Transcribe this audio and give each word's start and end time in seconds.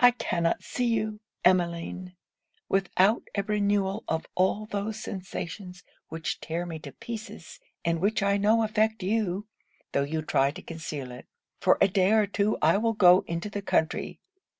'I 0.00 0.10
cannot 0.18 0.64
see 0.64 0.86
you, 0.88 1.20
Emmeline, 1.44 2.16
without 2.68 3.22
a 3.36 3.44
renewal 3.44 4.02
of 4.08 4.26
all 4.34 4.66
those 4.66 4.98
sensations 5.00 5.84
which 6.08 6.40
tear 6.40 6.66
me 6.66 6.80
to 6.80 6.90
pieces, 6.90 7.60
and 7.84 8.00
which 8.00 8.20
I 8.20 8.36
know 8.36 8.64
affect 8.64 9.04
you, 9.04 9.46
though 9.92 10.02
you 10.02 10.22
try 10.22 10.50
to 10.50 10.60
conceal 10.60 11.12
it. 11.12 11.28
For 11.60 11.78
a 11.80 11.86
day 11.86 12.10
or 12.10 12.26
two 12.26 12.58
I 12.60 12.78
will 12.78 12.94
go 12.94 13.20
into 13.28 13.48
the 13.48 13.62
country. 13.62 14.18